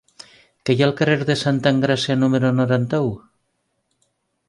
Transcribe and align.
Què 0.69 0.75
hi 0.77 0.81
ha 0.83 0.85
al 0.87 0.95
carrer 1.01 1.17
de 1.31 1.35
Santa 1.43 1.75
Engràcia 1.77 2.19
número 2.25 2.53
noranta-u? 2.63 3.15